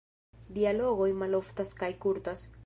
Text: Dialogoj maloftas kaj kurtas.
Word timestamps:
Dialogoj 0.55 1.09
maloftas 1.19 1.77
kaj 1.83 1.91
kurtas. 2.07 2.49